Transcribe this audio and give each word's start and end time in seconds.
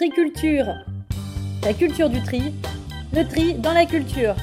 Triculture. 0.00 0.64
La 1.62 1.74
culture 1.74 2.08
du 2.08 2.22
tri. 2.22 2.54
Le 3.12 3.22
tri 3.28 3.52
dans 3.52 3.74
la 3.74 3.84
culture. 3.84 4.34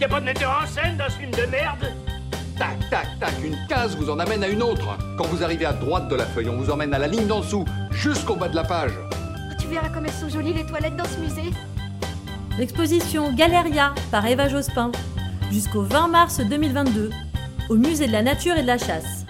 Y'a 0.00 0.08
pas 0.08 0.18
de 0.18 0.24
metteur 0.24 0.62
en 0.64 0.66
scène 0.66 0.96
dans 0.96 1.04
ce 1.04 1.12
film 1.12 1.30
de 1.30 1.48
merde? 1.48 1.92
Tac, 2.58 2.90
tac, 2.90 3.06
tac, 3.20 3.34
une 3.44 3.56
case 3.68 3.94
vous 3.96 4.10
en 4.10 4.18
amène 4.18 4.42
à 4.42 4.48
une 4.48 4.64
autre. 4.64 4.98
Quand 5.16 5.28
vous 5.28 5.44
arrivez 5.44 5.64
à 5.64 5.74
droite 5.74 6.08
de 6.08 6.16
la 6.16 6.26
feuille, 6.26 6.48
on 6.48 6.56
vous 6.56 6.72
emmène 6.72 6.92
à 6.92 6.98
la 6.98 7.06
ligne 7.06 7.28
d'en 7.28 7.38
dessous, 7.38 7.64
jusqu'au 7.92 8.34
bas 8.34 8.48
de 8.48 8.56
la 8.56 8.64
page. 8.64 8.90
Tu 9.60 9.68
verras 9.68 9.90
comme 9.90 10.06
elles 10.06 10.12
sont 10.12 10.28
jolies 10.28 10.54
les 10.54 10.66
toilettes 10.66 10.96
dans 10.96 11.04
ce 11.04 11.20
musée. 11.20 11.52
L'exposition 12.58 13.32
Galeria 13.32 13.94
par 14.10 14.26
Eva 14.26 14.48
Jospin. 14.48 14.90
Jusqu'au 15.52 15.82
20 15.82 16.08
mars 16.08 16.40
2022. 16.40 17.10
Au 17.68 17.76
musée 17.76 18.08
de 18.08 18.12
la 18.12 18.22
nature 18.22 18.56
et 18.56 18.62
de 18.62 18.66
la 18.66 18.78
chasse. 18.78 19.23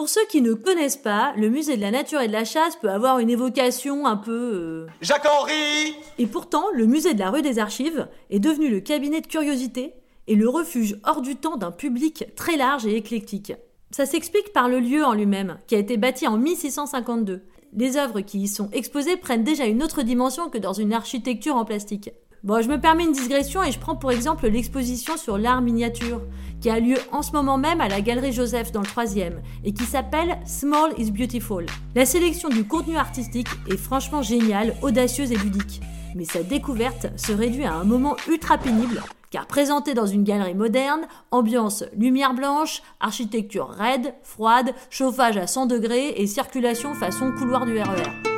Pour 0.00 0.08
ceux 0.08 0.24
qui 0.30 0.40
ne 0.40 0.54
connaissent 0.54 0.96
pas, 0.96 1.34
le 1.36 1.50
musée 1.50 1.76
de 1.76 1.82
la 1.82 1.90
nature 1.90 2.22
et 2.22 2.26
de 2.26 2.32
la 2.32 2.46
chasse 2.46 2.74
peut 2.76 2.88
avoir 2.88 3.18
une 3.18 3.28
évocation 3.28 4.06
un 4.06 4.16
peu... 4.16 4.32
euh, 4.32 4.86
Jacques-Henri 5.02 5.94
Et 6.16 6.26
pourtant, 6.26 6.64
le 6.72 6.86
musée 6.86 7.12
de 7.12 7.18
la 7.18 7.30
rue 7.30 7.42
des 7.42 7.58
Archives 7.58 8.08
est 8.30 8.38
devenu 8.38 8.70
le 8.70 8.80
cabinet 8.80 9.20
de 9.20 9.26
curiosité 9.26 9.92
et 10.26 10.36
le 10.36 10.48
refuge 10.48 10.98
hors 11.04 11.20
du 11.20 11.36
temps 11.36 11.58
d'un 11.58 11.70
public 11.70 12.24
très 12.34 12.56
large 12.56 12.86
et 12.86 12.96
éclectique. 12.96 13.52
Ça 13.90 14.06
s'explique 14.06 14.54
par 14.54 14.70
le 14.70 14.80
lieu 14.80 15.04
en 15.04 15.12
lui-même, 15.12 15.58
qui 15.66 15.74
a 15.74 15.78
été 15.78 15.98
bâti 15.98 16.26
en 16.26 16.38
1652. 16.38 17.42
Les 17.74 17.98
œuvres 17.98 18.22
qui 18.22 18.38
y 18.38 18.48
sont 18.48 18.70
exposées 18.72 19.18
prennent 19.18 19.44
déjà 19.44 19.66
une 19.66 19.82
autre 19.82 20.00
dimension 20.00 20.48
que 20.48 20.56
dans 20.56 20.72
une 20.72 20.94
architecture 20.94 21.56
en 21.56 21.66
plastique. 21.66 22.08
Bon, 22.42 22.62
je 22.62 22.68
me 22.68 22.80
permets 22.80 23.04
une 23.04 23.12
digression 23.12 23.62
et 23.62 23.70
je 23.70 23.78
prends 23.78 23.96
pour 23.96 24.12
exemple 24.12 24.48
l'exposition 24.48 25.18
sur 25.18 25.36
l'art 25.36 25.60
miniature, 25.60 26.22
qui 26.62 26.70
a 26.70 26.80
lieu 26.80 26.96
en 27.12 27.20
ce 27.20 27.32
moment 27.32 27.58
même 27.58 27.82
à 27.82 27.88
la 27.88 28.00
Galerie 28.00 28.32
Joseph 28.32 28.72
dans 28.72 28.80
le 28.80 28.86
3e, 28.86 29.34
et 29.62 29.74
qui 29.74 29.84
s'appelle 29.84 30.38
Small 30.46 30.94
is 30.96 31.10
Beautiful. 31.10 31.66
La 31.94 32.06
sélection 32.06 32.48
du 32.48 32.64
contenu 32.64 32.96
artistique 32.96 33.48
est 33.68 33.76
franchement 33.76 34.22
géniale, 34.22 34.74
audacieuse 34.80 35.32
et 35.32 35.36
ludique. 35.36 35.82
Mais 36.14 36.24
sa 36.24 36.42
découverte 36.42 37.08
se 37.16 37.32
réduit 37.32 37.64
à 37.64 37.74
un 37.74 37.84
moment 37.84 38.16
ultra 38.26 38.56
pénible, 38.56 39.02
car 39.30 39.46
présenté 39.46 39.92
dans 39.92 40.06
une 40.06 40.24
galerie 40.24 40.54
moderne, 40.54 41.02
ambiance 41.30 41.84
lumière 41.94 42.32
blanche, 42.32 42.82
architecture 43.00 43.68
raide, 43.68 44.14
froide, 44.22 44.72
chauffage 44.88 45.36
à 45.36 45.46
100 45.46 45.66
degrés 45.66 46.14
et 46.16 46.26
circulation 46.26 46.94
façon 46.94 47.32
couloir 47.32 47.66
du 47.66 47.78
RER. 47.78 48.29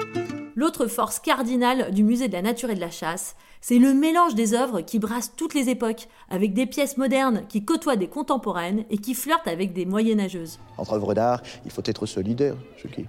L'autre 0.54 0.86
force 0.86 1.18
cardinale 1.18 1.92
du 1.92 2.04
musée 2.04 2.28
de 2.28 2.34
la 2.34 2.42
nature 2.42 2.70
et 2.70 2.74
de 2.74 2.80
la 2.80 2.90
chasse, 2.90 3.36
c'est 3.62 3.78
le 3.78 3.94
mélange 3.94 4.34
des 4.34 4.54
œuvres 4.54 4.80
qui 4.80 4.98
brassent 4.98 5.32
toutes 5.36 5.54
les 5.54 5.70
époques, 5.70 6.08
avec 6.28 6.52
des 6.52 6.66
pièces 6.66 6.96
modernes 6.96 7.44
qui 7.48 7.64
côtoient 7.64 7.96
des 7.96 8.08
contemporaines 8.08 8.84
et 8.90 8.98
qui 8.98 9.14
flirtent 9.14 9.48
avec 9.48 9.72
des 9.72 9.86
moyenâgeuses. 9.86 10.58
Entre 10.76 10.92
œuvres 10.92 11.14
d'art, 11.14 11.42
il 11.64 11.70
faut 11.70 11.82
être 11.84 12.04
solidaire, 12.04 12.56
Chucky. 12.76 13.06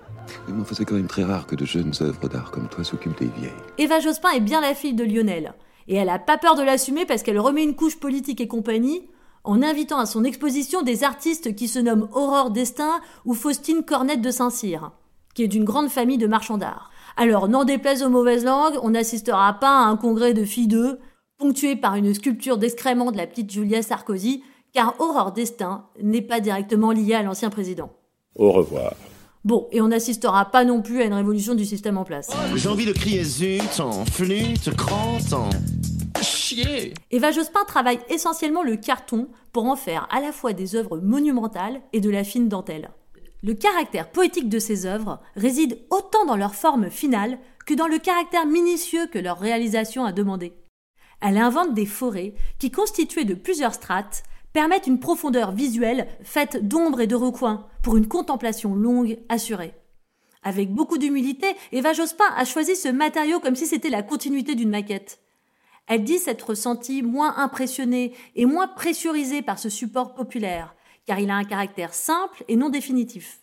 Mais 0.48 0.62
enfin, 0.62 0.76
c'est 0.76 0.86
quand 0.86 0.96
même 0.96 1.08
très 1.08 1.24
rare 1.24 1.48
que 1.48 1.56
de 1.56 1.66
jeunes 1.66 1.94
œuvres 2.02 2.30
d'art 2.30 2.52
comme 2.52 2.70
toi 2.70 2.84
s'occupent 2.84 3.20
des 3.20 3.32
vieilles. 3.40 3.52
Eva 3.78 4.00
Jospin 4.00 4.32
est 4.32 4.40
bien 4.40 4.62
la 4.62 4.74
fille 4.74 4.94
de 4.94 5.04
Lionel, 5.04 5.54
et 5.88 5.96
elle 5.96 6.10
a 6.10 6.20
pas 6.20 6.38
peur 6.38 6.56
de 6.56 6.64
l'assumer 6.64 7.06
parce 7.06 7.24
qu'elle 7.24 7.40
remet 7.40 7.64
une 7.64 7.76
couche 7.76 8.00
politique 8.00 8.40
et 8.40 8.48
compagnie 8.48 9.02
en 9.44 9.62
invitant 9.62 9.98
à 9.98 10.06
son 10.06 10.24
exposition 10.24 10.82
des 10.82 11.04
artistes 11.04 11.56
qui 11.56 11.68
se 11.68 11.80
nomment 11.80 12.08
Aurore 12.14 12.52
Destin 12.52 13.02
ou 13.26 13.34
Faustine 13.34 13.84
Cornette 13.84 14.22
de 14.22 14.32
Saint-Cyr, 14.32 14.92
qui 15.34 15.44
est 15.44 15.50
d'une 15.50 15.66
grande 15.66 15.90
famille 15.90 16.18
de 16.18 16.28
marchands 16.28 16.58
d'art. 16.58 16.92
Alors, 17.16 17.48
n'en 17.48 17.64
déplaise 17.64 18.04
aux 18.04 18.10
mauvaises 18.10 18.44
langues, 18.44 18.80
on 18.82 18.92
n'assistera 18.92 19.54
pas 19.54 19.80
à 19.80 19.86
un 19.86 19.98
congrès 19.98 20.34
de 20.34 20.44
filles 20.44 20.68
d'eux, 20.68 21.00
ponctué 21.38 21.76
par 21.76 21.96
une 21.96 22.14
sculpture 22.14 22.58
d'excréments 22.58 23.12
de 23.12 23.18
la 23.18 23.28
petite 23.28 23.52
Julia 23.52 23.82
Sarkozy, 23.82 24.44
car 24.74 24.96
Aurore 25.00 25.32
Destin 25.32 25.86
n'est 26.02 26.22
pas 26.22 26.40
directement 26.40 26.92
liée 26.92 27.14
à 27.14 27.22
l'ancien 27.22 27.50
président. 27.50 27.92
Au 28.36 28.52
revoir. 28.52 28.94
Bon, 29.44 29.68
et 29.72 29.82
on 29.82 29.90
n'assistera 29.90 30.46
pas 30.46 30.64
non 30.64 30.82
plus 30.82 31.02
à 31.02 31.06
une 31.06 31.14
révolution 31.14 31.54
du 31.54 31.66
système 31.66 31.98
en 31.98 32.06
place. 32.06 32.30
J'ai 32.56 32.70
envie 32.70 32.86
de 32.86 32.94
crier 32.94 33.24
zut, 33.24 33.80
en 33.80 34.06
flûte, 34.06 34.74
crante, 34.76 35.34
en... 35.34 35.50
Chier 36.22 36.94
Eva 37.12 37.32
Jospin 37.32 37.66
travaille 37.68 38.00
essentiellement 38.10 38.64
le 38.64 38.78
carton 38.78 39.28
pour 39.52 39.66
en 39.66 39.76
faire 39.76 40.08
à 40.10 40.22
la 40.22 40.32
fois 40.32 40.54
des 40.54 40.76
œuvres 40.76 40.98
monumentales 40.98 41.82
et 41.92 42.00
de 42.00 42.10
la 42.10 42.24
fine 42.24 42.48
dentelle. 42.48 42.92
Le 43.46 43.54
caractère 43.54 44.10
poétique 44.10 44.48
de 44.48 44.58
ces 44.58 44.86
œuvres 44.86 45.20
réside 45.36 45.78
autant 45.90 46.26
dans 46.26 46.38
leur 46.38 46.56
forme 46.56 46.90
finale 46.90 47.38
que 47.66 47.74
dans 47.74 47.88
le 47.88 48.00
caractère 48.00 48.46
minutieux 48.46 49.06
que 49.08 49.20
leur 49.20 49.38
réalisation 49.38 50.06
a 50.06 50.14
demandé. 50.14 50.54
Elle 51.20 51.38
invente 51.38 51.74
des 51.74 51.86
forêts 51.86 52.36
qui, 52.58 52.72
constituées 52.72 53.26
de 53.26 53.34
plusieurs 53.34 53.74
strates, 53.74 54.24
permettent 54.54 54.88
une 54.88 55.00
profondeur 55.00 55.52
visuelle 55.52 56.08
faite 56.24 56.66
d'ombre 56.66 57.02
et 57.02 57.08
de 57.08 57.16
recoins 57.16 57.68
pour 57.82 57.98
une 57.98 58.08
contemplation 58.08 58.76
longue 58.76 59.20
assurée. 59.28 59.74
Avec 60.42 60.74
beaucoup 60.74 60.98
d'humilité, 60.98 61.48
Eva 61.74 61.92
Jospin 61.92 62.26
a 62.38 62.46
choisi 62.46 62.78
ce 62.78 62.88
matériau 62.88 63.42
comme 63.42 63.58
si 63.58 63.66
c'était 63.66 63.90
la 63.90 64.04
continuité 64.04 64.56
d'une 64.56 64.70
maquette. 64.70 65.20
Elle 65.88 66.06
dit 66.06 66.18
s'être 66.18 66.54
sentie 66.54 67.02
moins 67.02 67.36
impressionnée 67.36 68.14
et 68.36 68.46
moins 68.46 68.70
pressurisée 68.70 69.42
par 69.42 69.60
ce 69.60 69.70
support 69.70 70.14
populaire, 70.14 70.76
car 71.06 71.20
il 71.20 71.30
a 71.30 71.36
un 71.36 71.44
caractère 71.44 71.94
simple 71.94 72.44
et 72.48 72.56
non 72.56 72.70
définitif. 72.70 73.40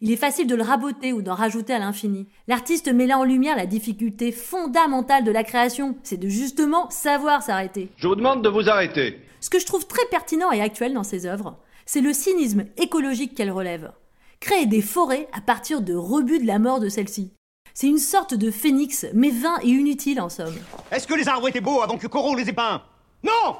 Il 0.00 0.10
est 0.10 0.16
facile 0.16 0.46
de 0.46 0.54
le 0.54 0.62
raboter 0.62 1.12
ou 1.12 1.22
d'en 1.22 1.34
rajouter 1.34 1.72
à 1.72 1.78
l'infini. 1.78 2.26
L'artiste 2.46 2.92
met 2.92 3.06
là 3.06 3.18
en 3.18 3.24
lumière 3.24 3.56
la 3.56 3.66
difficulté 3.66 4.32
fondamentale 4.32 5.24
de 5.24 5.30
la 5.30 5.44
création, 5.44 5.96
c'est 6.02 6.18
de 6.18 6.28
justement 6.28 6.90
savoir 6.90 7.42
s'arrêter. 7.42 7.88
Je 7.96 8.08
vous 8.08 8.16
demande 8.16 8.42
de 8.42 8.48
vous 8.48 8.68
arrêter. 8.68 9.18
Ce 9.40 9.50
que 9.50 9.58
je 9.58 9.66
trouve 9.66 9.86
très 9.86 10.04
pertinent 10.10 10.50
et 10.50 10.60
actuel 10.60 10.94
dans 10.94 11.04
ses 11.04 11.26
œuvres, 11.26 11.58
c'est 11.86 12.00
le 12.00 12.12
cynisme 12.12 12.64
écologique 12.76 13.34
qu'elle 13.34 13.50
relève. 13.50 13.92
Créer 14.40 14.66
des 14.66 14.82
forêts 14.82 15.28
à 15.32 15.40
partir 15.40 15.80
de 15.80 15.94
rebuts 15.94 16.40
de 16.40 16.46
la 16.46 16.58
mort 16.58 16.80
de 16.80 16.88
celles-ci. 16.88 17.32
C'est 17.72 17.88
une 17.88 17.98
sorte 17.98 18.34
de 18.34 18.50
phénix, 18.50 19.06
mais 19.14 19.30
vain 19.30 19.56
et 19.62 19.68
inutile 19.68 20.20
en 20.20 20.28
somme. 20.28 20.54
Est-ce 20.90 21.06
que 21.06 21.14
les 21.14 21.28
arbres 21.28 21.48
étaient 21.48 21.60
beaux 21.60 21.80
avant 21.80 21.98
que 21.98 22.06
Corot 22.06 22.36
les 22.36 22.48
ait 22.48 22.52
peints? 22.52 22.82
Non 23.22 23.56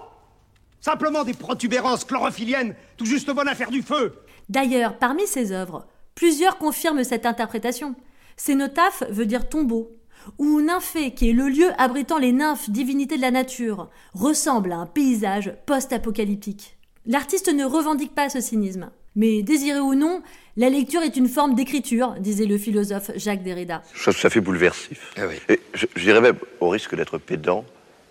Simplement 0.85 1.25
des 1.25 1.33
protubérances 1.33 2.05
chlorophylliennes, 2.05 2.75
tout 2.99 3.07
juste 3.07 3.31
bonne 3.31 3.49
à 3.49 3.55
faire 3.55 3.71
du 3.71 3.81
feu 3.81 4.19
D'ailleurs, 4.51 4.99
parmi 4.99 5.27
ses 5.27 5.51
œuvres, 5.51 5.87
plusieurs 6.15 6.59
confirment 6.59 7.05
cette 7.05 7.25
interprétation. 7.25 7.95
Cénotaphe 8.37 9.03
veut 9.09 9.25
dire 9.25 9.49
tombeau, 9.49 9.97
où 10.37 10.61
Nymphée, 10.61 11.15
qui 11.15 11.31
est 11.31 11.33
le 11.33 11.49
lieu 11.49 11.71
abritant 11.79 12.19
les 12.19 12.33
nymphes, 12.33 12.69
divinités 12.69 13.17
de 13.17 13.23
la 13.23 13.31
nature, 13.31 13.89
ressemble 14.13 14.73
à 14.73 14.77
un 14.77 14.85
paysage 14.85 15.55
post-apocalyptique. 15.65 16.77
L'artiste 17.07 17.51
ne 17.51 17.65
revendique 17.65 18.15
pas 18.15 18.29
ce 18.29 18.43
cynisme. 18.43 18.91
Mais 19.17 19.43
désiré 19.43 19.81
ou 19.81 19.95
non, 19.95 20.21
la 20.59 20.69
lecture 20.69 21.01
est 21.01 21.17
une 21.17 21.29
forme 21.29 21.55
d'écriture, 21.55 22.15
disait 22.19 22.45
le 22.45 22.59
philosophe 22.59 23.11
Jacques 23.17 23.43
Derrida. 23.43 23.81
Ça, 23.95 24.13
ça 24.13 24.29
fait 24.29 24.43
bouleversif. 24.43 25.15
Ah 25.17 25.23
oui. 25.27 25.37
Et 25.49 25.61
je, 25.73 25.87
je 25.97 26.03
dirais 26.03 26.21
même, 26.21 26.37
au 26.61 26.69
risque 26.69 26.95
d'être 26.95 27.17
pédant, 27.17 27.65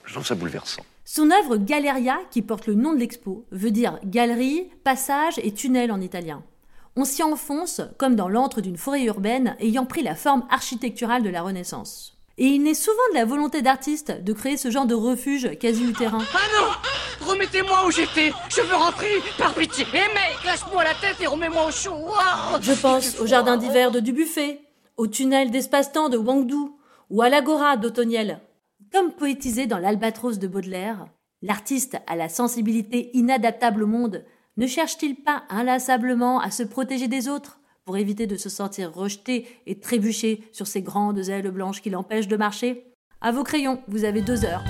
je 0.06 0.14
trouve 0.14 0.26
ça 0.26 0.34
bouleversant. 0.34 0.84
Son 1.06 1.32
œuvre 1.32 1.58
Galeria, 1.58 2.18
qui 2.32 2.42
porte 2.42 2.66
le 2.66 2.76
nom 2.76 2.94
de 2.94 3.00
l'expo, 3.00 3.46
veut 3.52 3.72
dire 3.72 4.00
galerie, 4.06 4.70
passage 4.86 5.38
et 5.44 5.54
tunnel 5.54 5.92
en 5.92 6.00
italien. 6.00 6.44
On 6.96 7.04
s'y 7.04 7.24
enfonce 7.24 7.82
comme 7.98 8.16
dans 8.16 8.30
l'antre 8.30 8.62
d'une 8.62 8.78
forêt 8.78 9.04
urbaine 9.04 9.58
ayant 9.60 9.86
pris 9.86 10.02
la 10.02 10.16
forme 10.16 10.46
architecturale 10.50 11.24
de 11.24 11.30
la 11.30 11.42
Renaissance. 11.42 12.18
Et 12.38 12.46
il 12.46 12.64
naît 12.64 12.74
souvent 12.74 12.98
de 13.12 13.16
la 13.16 13.26
volonté 13.26 13.62
d'artiste 13.62 14.24
de 14.24 14.34
créer 14.34 14.58
ce 14.58 14.72
genre 14.72 14.86
de 14.86 14.96
refuge 14.96 15.58
quasi 15.60 15.84
utérin. 15.84 16.24
Ah 16.34 16.38
non 16.58 17.28
Remettez-moi 17.28 17.86
où 17.86 17.92
j'étais 17.92 18.32
Je 18.50 18.62
veux 18.62 18.76
rentrer 18.76 19.22
Par 19.38 19.54
pitié 19.54 19.86
Eh 19.94 19.98
mec, 20.14 20.44
lâche-moi 20.46 20.84
la 20.84 20.94
tête 20.96 21.20
et 21.20 21.28
remets-moi 21.28 21.68
au 21.68 21.72
chaud 21.72 22.06
Ah 22.18 22.60
Je 22.62 22.74
pense 22.74 23.20
au 23.20 23.28
jardin 23.28 23.58
d'hiver 23.58 23.92
de 23.92 24.00
Dubuffet, 24.00 24.62
au 24.98 25.08
tunnel 25.08 25.52
d'espace-temps 25.52 26.10
de 26.10 26.18
Wangdu, 26.18 26.72
ou 27.10 27.22
à 27.22 27.30
l'agora 27.30 27.78
d'Autoniel. 27.78 28.40
Comme 28.94 29.12
poétisé 29.12 29.66
dans 29.66 29.80
l'Albatros 29.80 30.38
de 30.38 30.46
Baudelaire, 30.46 31.08
l'artiste 31.42 31.98
à 32.06 32.16
la 32.16 32.30
sensibilité 32.30 33.10
inadaptable 33.18 33.82
au 33.82 33.88
monde 33.88 34.24
ne 34.56 34.68
cherche-t-il 34.68 35.16
pas 35.16 35.46
inlassablement 35.50 36.40
à 36.40 36.52
se 36.52 36.62
protéger 36.62 37.08
des 37.08 37.28
autres 37.28 37.60
pour 37.86 37.98
éviter 37.98 38.28
de 38.28 38.36
se 38.36 38.50
sentir 38.50 38.94
rejeté 38.94 39.48
et 39.66 39.80
trébucher 39.80 40.48
sur 40.52 40.68
ces 40.68 40.84
grandes 40.84 41.28
ailes 41.28 41.50
blanches 41.50 41.82
qui 41.82 41.90
l'empêchent 41.90 42.28
de 42.28 42.38
marcher? 42.38 42.94
À 43.20 43.32
vos 43.32 43.44
crayons, 43.44 43.82
vous 43.88 44.04
avez 44.04 44.22
deux 44.22 44.46
heures. 44.46 44.64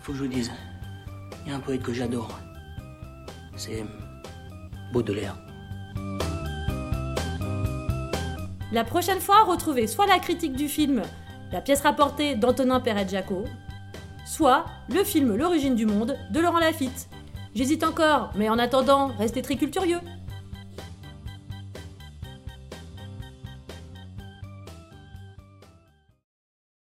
Faut 0.00 0.12
que 0.12 0.18
je 0.18 0.24
vous 0.24 0.30
dise, 0.30 0.50
il 1.44 1.50
y 1.50 1.52
a 1.52 1.56
un 1.56 1.60
poète 1.60 1.82
que 1.82 1.92
j'adore. 1.92 2.38
C'est 3.54 3.84
Baudelaire. 4.94 5.36
La 8.72 8.84
prochaine 8.84 9.20
fois, 9.20 9.42
retrouvez 9.42 9.86
soit 9.86 10.06
la 10.06 10.18
critique 10.18 10.56
du 10.56 10.68
film, 10.68 11.02
la 11.52 11.60
pièce 11.60 11.80
rapportée 11.80 12.34
d'Antonin 12.34 12.80
Perret-Jaco, 12.80 13.44
soit 14.24 14.64
le 14.88 15.04
film 15.04 15.36
L'origine 15.36 15.74
du 15.74 15.86
monde 15.86 16.16
de 16.30 16.40
Laurent 16.40 16.60
Lafitte. 16.60 17.08
J'hésite 17.54 17.82
encore, 17.82 18.30
mais 18.36 18.48
en 18.48 18.58
attendant, 18.58 19.08
restez 19.18 19.42
très. 19.42 19.56